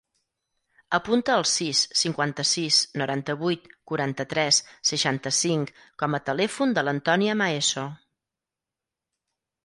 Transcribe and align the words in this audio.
Apunta 0.97 1.33
el 1.39 1.43
sis, 1.49 1.81
cinquanta-sis, 2.03 2.77
noranta-vuit, 3.01 3.67
quaranta-tres, 3.91 4.61
seixanta-cinc 4.91 5.73
com 6.05 6.17
a 6.19 6.21
telèfon 6.31 6.73
de 6.79 6.85
l'Antònia 6.87 7.37
Maeso. 7.43 7.85